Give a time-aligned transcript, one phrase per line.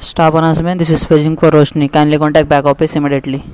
[0.00, 0.78] Staff announcement.
[0.78, 1.92] This is paging for Roshni.
[1.92, 3.44] Kindly contact back office immediately.